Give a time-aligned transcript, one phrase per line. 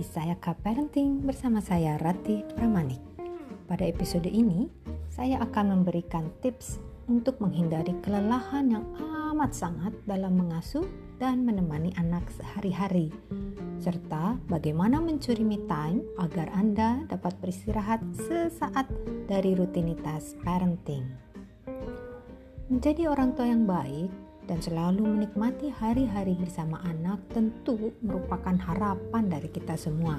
[0.00, 3.04] di Sayaka Parenting bersama saya Rati Pramanik.
[3.68, 4.64] Pada episode ini,
[5.12, 8.88] saya akan memberikan tips untuk menghindari kelelahan yang
[9.28, 10.88] amat sangat dalam mengasuh
[11.20, 13.12] dan menemani anak sehari-hari,
[13.76, 18.88] serta bagaimana mencuri me time agar Anda dapat beristirahat sesaat
[19.28, 21.04] dari rutinitas parenting.
[22.72, 24.08] Menjadi orang tua yang baik
[24.50, 30.18] dan selalu menikmati hari-hari bersama anak tentu merupakan harapan dari kita semua.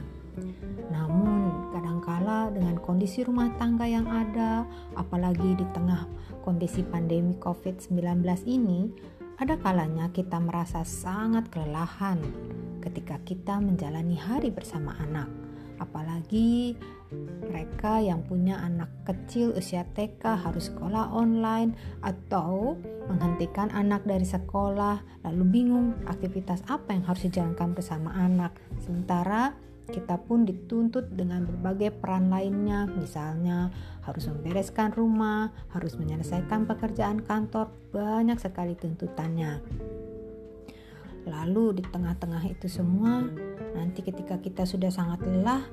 [0.87, 4.63] Namun, kadangkala dengan kondisi rumah tangga yang ada,
[4.95, 6.07] apalagi di tengah
[6.47, 8.87] kondisi pandemi COVID-19 ini,
[9.35, 12.23] ada kalanya kita merasa sangat kelelahan
[12.79, 15.50] ketika kita menjalani hari bersama anak
[15.81, 16.77] apalagi
[17.43, 22.79] mereka yang punya anak kecil usia TK harus sekolah online atau
[23.11, 28.55] menghentikan anak dari sekolah lalu bingung aktivitas apa yang harus dijalankan bersama anak.
[28.79, 29.51] Sementara
[29.91, 33.67] kita pun dituntut dengan berbagai peran lainnya misalnya
[34.07, 39.59] harus membereskan rumah harus menyelesaikan pekerjaan kantor banyak sekali tuntutannya.
[41.27, 43.21] Lalu di tengah-tengah itu semua
[43.75, 45.63] Nanti ketika kita sudah sangat lelah,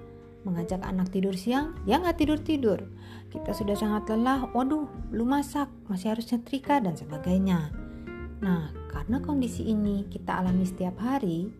[0.48, 2.88] mengajak anak tidur siang, dia nggak tidur-tidur.
[3.28, 7.68] Kita sudah sangat lelah, waduh, belum masak, masih harus nyetrika dan sebagainya.
[8.40, 11.52] Nah, karena kondisi ini kita alami setiap hari,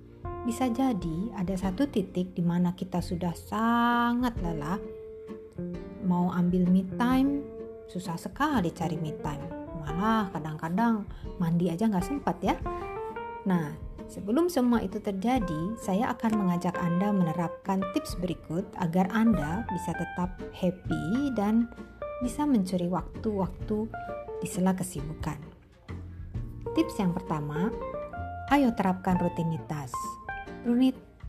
[0.48, 4.80] bisa jadi ada satu titik di mana kita sudah sangat lelah,
[6.08, 7.44] mau ambil me time,
[7.92, 9.44] susah sekali cari me time.
[9.84, 11.04] Malah kadang-kadang
[11.36, 12.56] mandi aja nggak sempat ya.
[13.44, 19.92] Nah, Sebelum semua itu terjadi, saya akan mengajak Anda menerapkan tips berikut agar Anda bisa
[19.92, 21.68] tetap happy dan
[22.24, 23.84] bisa mencuri waktu-waktu
[24.40, 25.36] di sela kesibukan.
[26.72, 27.68] Tips yang pertama,
[28.48, 29.92] ayo terapkan rutinitas.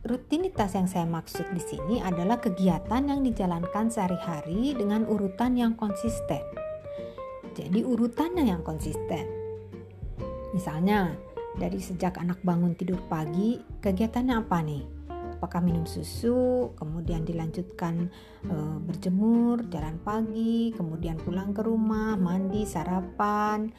[0.00, 6.40] Rutinitas yang saya maksud di sini adalah kegiatan yang dijalankan sehari-hari dengan urutan yang konsisten.
[7.52, 9.28] Jadi urutannya yang konsisten.
[10.56, 11.12] Misalnya,
[11.58, 14.84] dari sejak anak bangun tidur pagi, kegiatannya apa nih?
[15.40, 18.12] Apakah minum susu, kemudian dilanjutkan
[18.44, 23.72] e, berjemur, jalan pagi, kemudian pulang ke rumah, mandi, sarapan,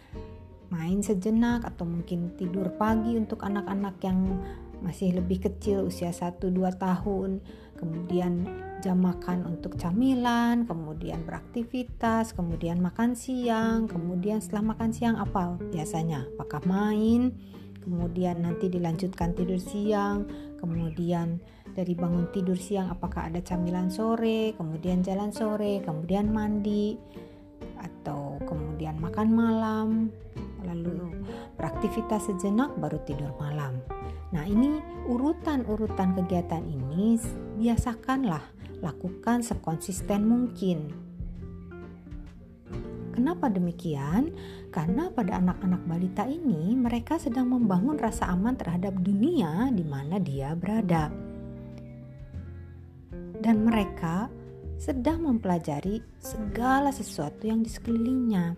[0.73, 4.41] main sejenak atau mungkin tidur pagi untuk anak-anak yang
[4.81, 6.49] masih lebih kecil usia 1-2
[6.81, 7.45] tahun.
[7.77, 8.49] Kemudian
[8.81, 16.25] jam makan untuk camilan kemudian beraktivitas kemudian makan siang kemudian setelah makan siang apa biasanya?
[16.35, 17.37] Apakah main
[17.81, 20.25] kemudian nanti dilanjutkan tidur siang,
[20.61, 21.41] kemudian
[21.73, 26.95] dari bangun tidur siang apakah ada camilan sore, kemudian jalan sore, kemudian mandi
[27.81, 29.89] atau kemudian makan malam,
[30.65, 31.25] lalu
[31.57, 33.81] beraktivitas sejenak baru tidur malam.
[34.31, 34.79] Nah, ini
[35.11, 37.19] urutan-urutan kegiatan ini
[37.59, 38.41] biasakanlah
[38.81, 41.10] lakukan sekonsisten mungkin
[43.11, 44.31] Kenapa demikian?
[44.71, 50.55] Karena pada anak-anak balita ini mereka sedang membangun rasa aman terhadap dunia di mana dia
[50.55, 51.11] berada.
[53.41, 54.31] Dan mereka
[54.79, 58.55] sedang mempelajari segala sesuatu yang di sekelilingnya.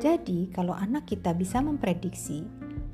[0.00, 2.46] Jadi, kalau anak kita bisa memprediksi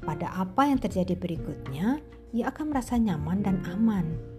[0.02, 2.02] pada apa yang terjadi berikutnya,
[2.34, 4.35] ia akan merasa nyaman dan aman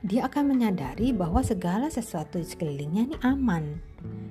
[0.00, 3.64] dia akan menyadari bahwa segala sesuatu di sekelilingnya ini aman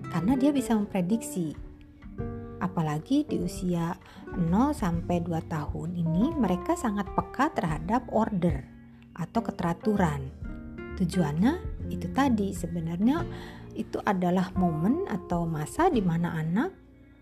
[0.09, 1.53] karena dia bisa memprediksi.
[2.59, 3.93] Apalagi di usia
[4.33, 8.65] 0 sampai 2 tahun ini mereka sangat peka terhadap order
[9.13, 10.33] atau keteraturan.
[10.97, 13.23] Tujuannya itu tadi sebenarnya
[13.77, 16.73] itu adalah momen atau masa di mana anak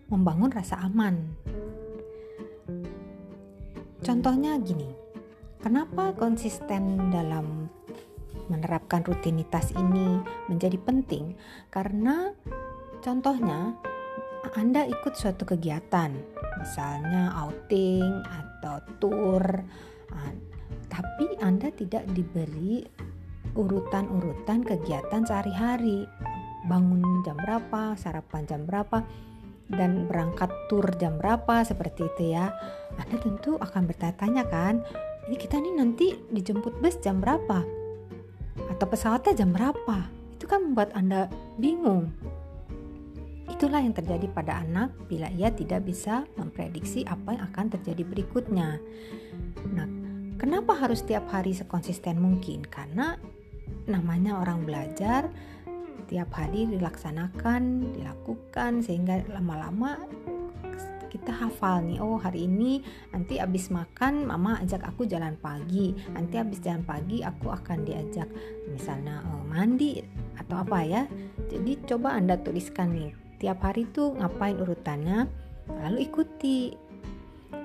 [0.08, 1.36] membangun rasa aman.
[4.02, 4.88] Contohnya gini,
[5.60, 7.68] kenapa konsisten dalam
[8.48, 11.36] menerapkan rutinitas ini menjadi penting
[11.68, 12.32] karena
[13.04, 13.76] contohnya
[14.56, 16.08] Anda ikut suatu kegiatan,
[16.56, 19.44] misalnya outing atau tour,
[20.14, 20.32] ah,
[20.88, 22.80] tapi Anda tidak diberi
[23.52, 26.08] urutan-urutan kegiatan sehari-hari.
[26.64, 29.04] Bangun jam berapa, sarapan jam berapa,
[29.68, 32.48] dan berangkat tur jam berapa seperti itu ya.
[32.96, 34.80] Anda tentu akan bertanya-tanya kan,
[35.28, 37.77] ini kita nih nanti dijemput bus jam berapa?
[38.78, 40.06] Atau pesawatnya jam berapa?
[40.38, 41.26] Itu kan membuat anda
[41.58, 42.14] bingung.
[43.50, 48.78] Itulah yang terjadi pada anak bila ia tidak bisa memprediksi apa yang akan terjadi berikutnya.
[49.74, 49.88] Nah
[50.38, 52.62] kenapa harus setiap hari sekonsisten mungkin?
[52.70, 53.18] Karena
[53.90, 55.26] namanya orang belajar
[56.06, 59.98] tiap hari dilaksanakan dilakukan sehingga lama-lama
[61.28, 62.80] kita hafal nih oh hari ini
[63.12, 68.24] nanti abis makan mama ajak aku jalan pagi nanti abis jalan pagi aku akan diajak
[68.72, 70.00] misalnya oh, mandi
[70.40, 71.04] atau apa ya.
[71.52, 73.12] Jadi coba anda tuliskan nih
[73.44, 75.28] tiap hari tuh ngapain urutannya
[75.68, 76.72] lalu ikuti.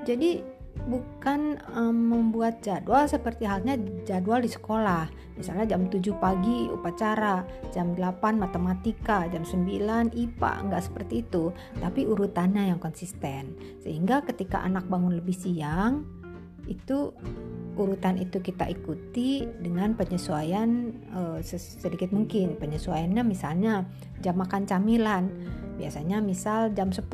[0.04, 0.44] Jadi
[0.84, 5.08] bukan um, membuat jadwal seperti halnya jadwal di sekolah.
[5.40, 7.42] Misalnya jam 7 pagi upacara,
[7.72, 13.56] jam 8 matematika, jam 9 IPA, enggak seperti itu, tapi urutannya yang konsisten.
[13.82, 16.04] Sehingga ketika anak bangun lebih siang,
[16.68, 17.12] itu
[17.74, 22.56] urutan itu kita ikuti dengan penyesuaian uh, sedikit mungkin.
[22.60, 23.88] Penyesuaiannya misalnya
[24.22, 25.32] jam makan camilan
[25.74, 27.10] biasanya misal jam 10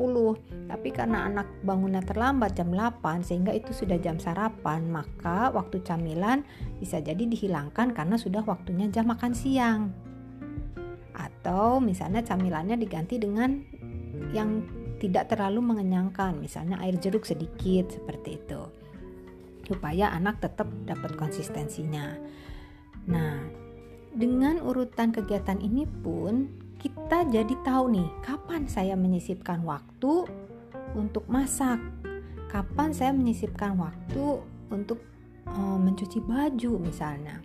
[0.68, 6.44] tapi karena anak bangunnya terlambat jam 8 sehingga itu sudah jam sarapan maka waktu camilan
[6.78, 9.90] bisa jadi dihilangkan karena sudah waktunya jam makan siang.
[11.16, 13.60] Atau misalnya camilannya diganti dengan
[14.30, 14.62] yang
[15.00, 18.60] tidak terlalu mengenyangkan misalnya air jeruk sedikit seperti itu.
[19.64, 22.14] Supaya anak tetap dapat konsistensinya.
[23.08, 23.40] Nah
[24.10, 30.24] dengan urutan kegiatan ini pun kita jadi tahu nih kapan saya menyisipkan waktu
[30.96, 31.76] untuk masak,
[32.48, 34.40] kapan saya menyisipkan waktu
[34.72, 35.04] untuk
[35.44, 37.44] uh, mencuci baju misalnya.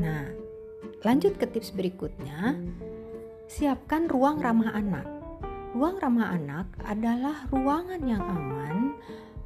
[0.00, 0.24] Nah,
[1.04, 2.56] lanjut ke tips berikutnya.
[3.52, 5.04] Siapkan ruang ramah anak.
[5.76, 8.96] Ruang ramah anak adalah ruangan yang aman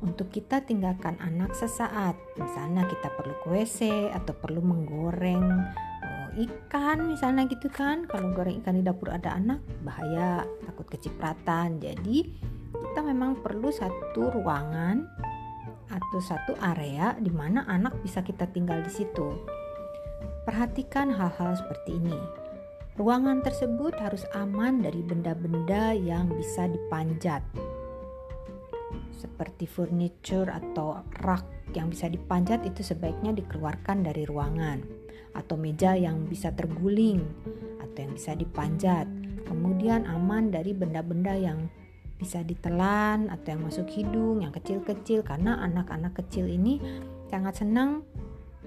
[0.06, 2.14] untuk kita tinggalkan anak sesaat.
[2.38, 5.42] Misalnya kita perlu ke WC atau perlu menggoreng
[6.36, 8.04] ikan misalnya gitu kan.
[8.04, 11.80] Kalau goreng ikan di dapur ada anak bahaya takut kecipratan.
[11.80, 12.28] Jadi
[12.72, 15.08] kita memang perlu satu ruangan
[15.88, 19.32] atau satu area di mana anak bisa kita tinggal di situ.
[20.44, 22.20] Perhatikan hal-hal seperti ini.
[22.96, 27.44] Ruangan tersebut harus aman dari benda-benda yang bisa dipanjat.
[29.12, 31.44] Seperti furniture atau rak
[31.76, 34.95] yang bisa dipanjat itu sebaiknya dikeluarkan dari ruangan
[35.36, 37.20] atau meja yang bisa terguling
[37.78, 39.04] atau yang bisa dipanjat.
[39.44, 41.68] Kemudian aman dari benda-benda yang
[42.16, 46.80] bisa ditelan atau yang masuk hidung, yang kecil-kecil karena anak-anak kecil ini
[47.28, 48.02] sangat senang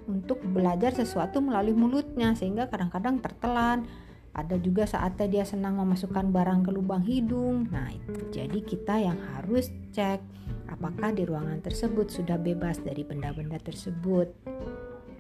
[0.06, 3.90] untuk belajar sesuatu melalui mulutnya sehingga kadang-kadang tertelan.
[4.30, 7.66] Ada juga saatnya dia senang memasukkan barang ke lubang hidung.
[7.74, 8.30] Nah, itu.
[8.30, 10.22] jadi kita yang harus cek
[10.70, 14.30] apakah di ruangan tersebut sudah bebas dari benda-benda tersebut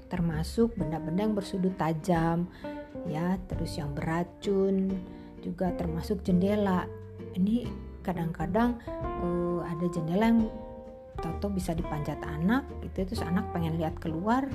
[0.09, 2.49] termasuk benda-benda yang bersudut tajam
[3.07, 4.91] ya terus yang beracun
[5.39, 6.83] juga termasuk jendela.
[7.37, 7.69] Ini
[8.03, 8.81] kadang-kadang
[9.23, 10.49] uh, ada jendela yang
[11.19, 14.47] toto bisa dipanjat anak gitu terus anak pengen lihat keluar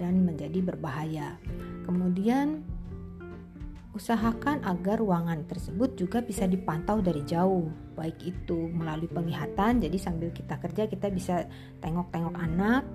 [0.00, 1.36] dan menjadi berbahaya.
[1.84, 2.64] Kemudian
[3.90, 7.68] usahakan agar ruangan tersebut juga bisa dipantau dari jauh
[7.98, 9.82] baik itu melalui penglihatan.
[9.82, 11.44] Jadi sambil kita kerja kita bisa
[11.84, 12.86] tengok-tengok anak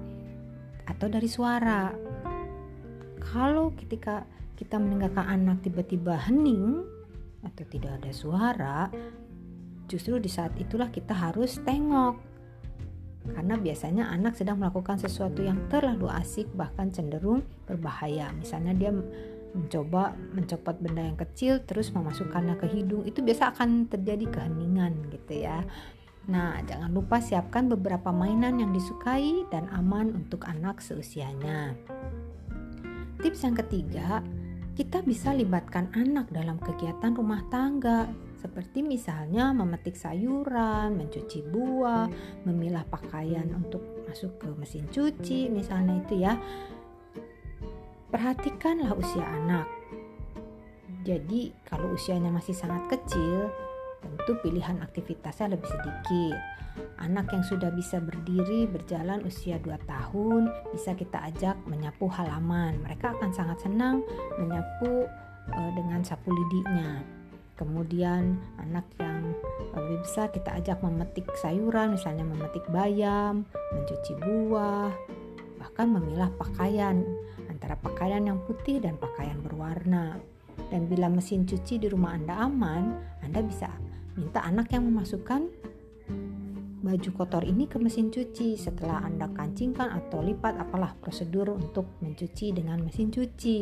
[0.86, 1.92] atau dari suara.
[3.22, 6.86] Kalau ketika kita meninggalkan anak tiba-tiba hening
[7.44, 8.78] atau tidak ada suara,
[9.90, 12.16] justru di saat itulah kita harus tengok.
[13.26, 18.30] Karena biasanya anak sedang melakukan sesuatu yang terlalu asik bahkan cenderung berbahaya.
[18.38, 18.94] Misalnya dia
[19.56, 25.48] mencoba mencopot benda yang kecil terus memasukkannya ke hidung itu biasa akan terjadi keheningan gitu
[25.48, 25.64] ya
[26.26, 31.78] Nah, jangan lupa siapkan beberapa mainan yang disukai dan aman untuk anak seusianya.
[33.22, 34.26] Tips yang ketiga,
[34.74, 38.10] kita bisa libatkan anak dalam kegiatan rumah tangga,
[38.42, 42.10] seperti misalnya memetik sayuran, mencuci buah,
[42.44, 46.34] memilah pakaian untuk masuk ke mesin cuci, misalnya itu ya.
[48.10, 49.70] Perhatikanlah usia anak.
[51.06, 53.54] Jadi, kalau usianya masih sangat kecil,
[54.06, 56.38] tentu pilihan aktivitasnya lebih sedikit.
[57.02, 62.78] Anak yang sudah bisa berdiri berjalan usia 2 tahun bisa kita ajak menyapu halaman.
[62.86, 64.06] Mereka akan sangat senang
[64.38, 65.10] menyapu
[65.50, 67.02] uh, dengan sapu lidinya.
[67.56, 69.32] Kemudian anak yang
[69.72, 74.92] lebih besar kita ajak memetik sayuran, misalnya memetik bayam, mencuci buah,
[75.56, 77.00] bahkan memilah pakaian
[77.48, 80.20] antara pakaian yang putih dan pakaian berwarna.
[80.70, 82.84] Dan bila mesin cuci di rumah Anda aman,
[83.22, 83.70] Anda bisa
[84.16, 85.42] minta anak yang memasukkan
[86.86, 92.54] baju kotor ini ke mesin cuci setelah Anda kancingkan atau lipat apalah prosedur untuk mencuci
[92.54, 93.60] dengan mesin cuci.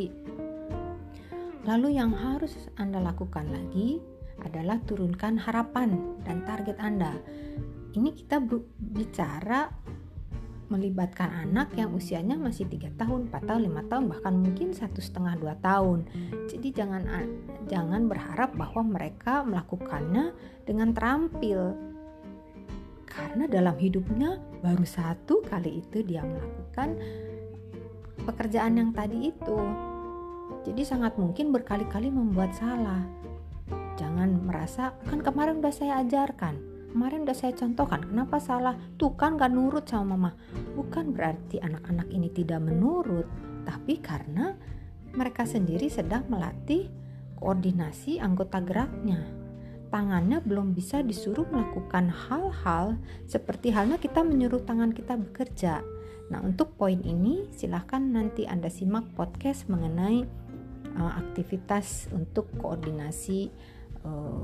[1.63, 4.03] Lalu yang harus Anda lakukan lagi
[4.43, 7.15] adalah turunkan harapan dan target Anda.
[7.95, 8.43] Ini kita
[8.75, 9.71] bicara
[10.73, 15.37] melibatkan anak yang usianya masih tiga tahun, 4 tahun, 5 tahun, bahkan mungkin satu setengah
[15.37, 16.09] dua tahun.
[16.49, 17.05] Jadi jangan
[17.69, 20.33] jangan berharap bahwa mereka melakukannya
[20.65, 21.77] dengan terampil.
[23.05, 26.97] Karena dalam hidupnya baru satu kali itu dia melakukan
[28.25, 29.59] pekerjaan yang tadi itu.
[30.65, 33.05] Jadi sangat mungkin berkali-kali membuat salah.
[34.01, 38.77] Jangan merasa kan kemarin udah saya ajarkan kemarin udah saya contohkan kenapa salah?
[39.01, 40.37] Tuh kan gak nurut sama mama.
[40.77, 43.25] Bukan berarti anak-anak ini tidak menurut
[43.65, 44.53] tapi karena
[45.17, 46.93] mereka sendiri sedang melatih
[47.41, 49.19] koordinasi anggota geraknya.
[49.89, 52.97] Tangannya belum bisa disuruh melakukan hal-hal
[53.29, 55.85] seperti halnya kita menyuruh tangan kita bekerja.
[56.33, 60.25] Nah untuk poin ini silahkan nanti anda simak podcast mengenai
[60.97, 63.53] uh, aktivitas untuk koordinasi
[64.01, 64.41] uh,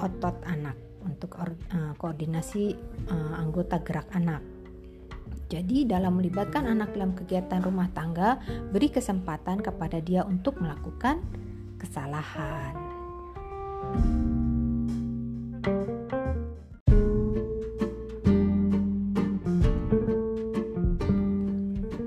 [0.00, 0.76] otot anak
[1.08, 2.76] untuk uh, koordinasi
[3.08, 4.44] uh, anggota gerak anak.
[5.48, 8.36] Jadi dalam melibatkan anak dalam kegiatan rumah tangga,
[8.68, 11.24] beri kesempatan kepada dia untuk melakukan
[11.80, 12.76] kesalahan.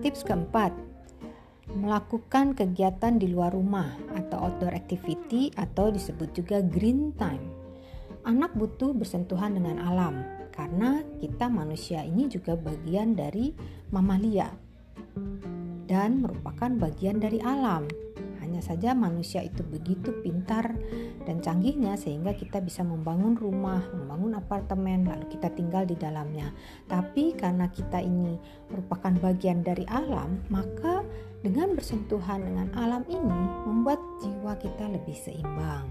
[0.05, 0.69] Tips keempat,
[1.73, 7.60] melakukan kegiatan di luar rumah atau outdoor activity atau disebut juga green time.
[8.21, 10.21] Anak butuh bersentuhan dengan alam
[10.53, 13.49] karena kita manusia ini juga bagian dari
[13.89, 14.53] mamalia
[15.89, 17.89] dan merupakan bagian dari alam.
[18.37, 20.69] Hanya saja manusia itu begitu pintar
[21.25, 26.53] dan canggihnya sehingga kita bisa membangun rumah, membangun apartemen, lalu kita tinggal di dalamnya.
[26.85, 28.37] Tapi karena kita ini
[28.69, 31.01] merupakan bagian dari alam, maka
[31.41, 35.89] dengan bersentuhan dengan alam ini membuat jiwa kita lebih seimbang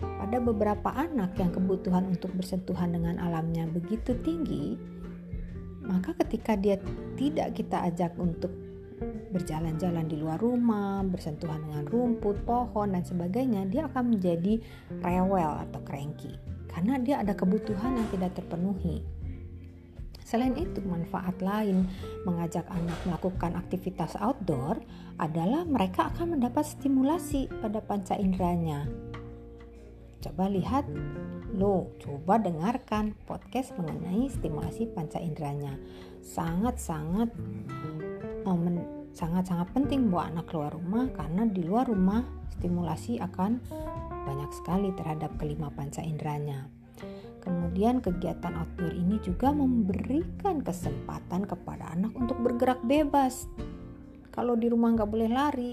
[0.00, 4.76] pada beberapa anak yang kebutuhan untuk bersentuhan dengan alamnya begitu tinggi,
[5.84, 6.76] maka ketika dia
[7.16, 8.52] tidak kita ajak untuk
[9.32, 14.60] berjalan-jalan di luar rumah, bersentuhan dengan rumput, pohon, dan sebagainya, dia akan menjadi
[15.00, 16.36] rewel atau cranky
[16.70, 19.02] karena dia ada kebutuhan yang tidak terpenuhi.
[20.22, 21.90] Selain itu, manfaat lain
[22.22, 24.78] mengajak anak melakukan aktivitas outdoor
[25.18, 28.86] adalah mereka akan mendapat stimulasi pada panca inderanya,
[30.20, 30.84] Coba lihat,
[31.56, 35.80] lo coba dengarkan podcast mengenai stimulasi panca inderanya.
[36.20, 37.32] Sangat-sangat
[39.16, 42.20] sangat-sangat penting buat anak keluar rumah karena di luar rumah
[42.56, 43.60] stimulasi akan
[44.28, 46.68] banyak sekali terhadap kelima panca inderanya.
[47.40, 53.48] Kemudian kegiatan outdoor ini juga memberikan kesempatan kepada anak untuk bergerak bebas.
[54.28, 55.72] Kalau di rumah nggak boleh lari,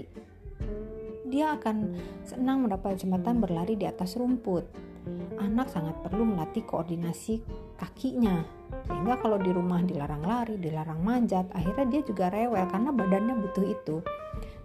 [1.28, 1.94] dia akan
[2.24, 4.64] senang mendapat kesempatan berlari di atas rumput.
[5.40, 7.40] Anak sangat perlu melatih koordinasi
[7.80, 8.44] kakinya,
[8.84, 13.64] sehingga kalau di rumah dilarang lari, dilarang manjat, akhirnya dia juga rewel karena badannya butuh
[13.64, 13.96] itu.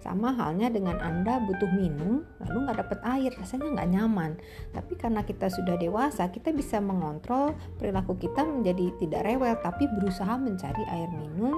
[0.03, 4.31] Sama halnya dengan Anda butuh minum, lalu nggak dapat air, rasanya nggak nyaman.
[4.75, 10.35] Tapi karena kita sudah dewasa, kita bisa mengontrol perilaku kita menjadi tidak rewel, tapi berusaha
[10.35, 11.55] mencari air minum,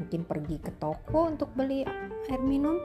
[0.00, 1.84] mungkin pergi ke toko untuk beli
[2.32, 2.80] air minum,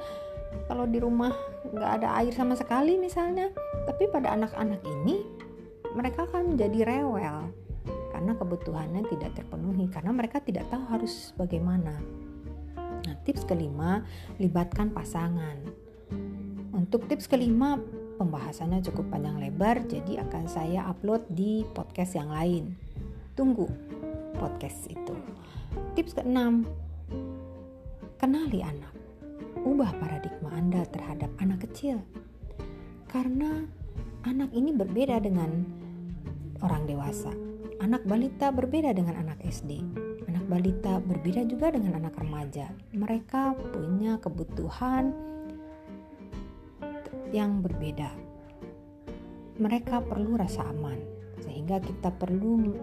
[0.67, 1.31] kalau di rumah
[1.69, 3.51] nggak ada air sama sekali misalnya.
[3.83, 5.21] Tapi pada anak-anak ini
[5.93, 7.51] mereka akan menjadi rewel
[8.15, 11.99] karena kebutuhannya tidak terpenuhi karena mereka tidak tahu harus bagaimana.
[12.77, 14.05] Nah tips kelima
[14.39, 15.59] libatkan pasangan.
[16.73, 17.77] Untuk tips kelima
[18.17, 22.73] pembahasannya cukup panjang lebar jadi akan saya upload di podcast yang lain.
[23.35, 23.67] Tunggu
[24.39, 25.15] podcast itu.
[25.97, 26.63] Tips keenam
[28.15, 29.02] kenali anak
[29.63, 32.03] ubah paradigma Anda terhadap anak kecil.
[33.07, 33.63] Karena
[34.27, 35.63] anak ini berbeda dengan
[36.63, 37.31] orang dewasa.
[37.83, 39.83] Anak balita berbeda dengan anak SD.
[40.31, 42.71] Anak balita berbeda juga dengan anak remaja.
[42.95, 45.11] Mereka punya kebutuhan
[47.35, 48.13] yang berbeda.
[49.59, 50.97] Mereka perlu rasa aman,
[51.43, 52.73] sehingga kita perlu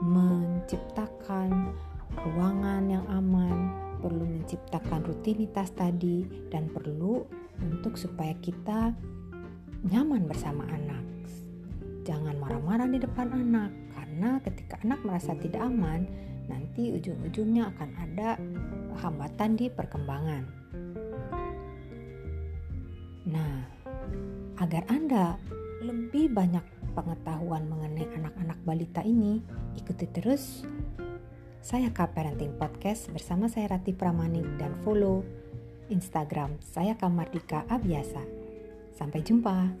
[0.00, 1.74] menciptakan
[2.22, 7.26] ruangan yang aman, perlu menciptakan rutinitas tadi dan perlu
[7.62, 8.94] untuk supaya kita
[9.86, 11.04] nyaman bersama anak.
[12.08, 16.08] Jangan marah-marah di depan anak karena ketika anak merasa tidak aman,
[16.48, 18.40] nanti ujung-ujungnya akan ada
[19.04, 20.42] hambatan di perkembangan.
[23.28, 23.60] Nah,
[24.56, 25.36] agar Anda
[25.84, 26.64] lebih banyak
[26.96, 29.44] pengetahuan mengenai anak-anak balita ini,
[29.76, 30.64] ikuti terus
[31.58, 35.26] saya Kak Parenting Podcast bersama saya Rati Pramanik dan follow
[35.90, 38.22] Instagram saya Kamardika Abiasa.
[38.94, 39.74] Sampai jumpa.